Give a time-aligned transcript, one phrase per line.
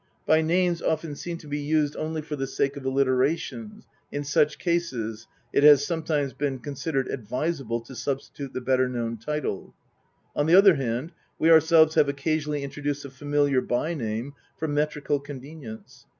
[0.25, 4.57] By names often seem to be used only for the sake of alliteration; in such
[4.57, 5.63] cases (Grm., st.
[5.63, 9.75] 8) it has sometimes been con sidered advisable to substitute the better known title.
[10.35, 15.19] On the other hand, we ourselves have occasionally introduced a familiar by narne for metrical
[15.19, 16.07] convenience.